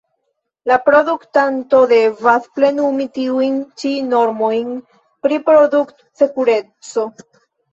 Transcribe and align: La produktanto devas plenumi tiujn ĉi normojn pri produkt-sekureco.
La 0.69 0.77
produktanto 0.85 1.81
devas 1.91 2.47
plenumi 2.59 3.07
tiujn 3.19 3.61
ĉi 3.83 3.93
normojn 4.15 4.73
pri 5.27 5.41
produkt-sekureco. 5.51 7.07